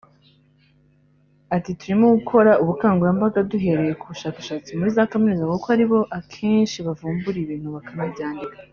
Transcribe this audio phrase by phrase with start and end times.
[1.55, 7.37] Ati “Turimo gukora ubukangurambaga duhereye ku bashakashatsi muri za kaminuza kuko ari bo akenshi bavumbura
[7.45, 8.57] ibintu bakanabyandika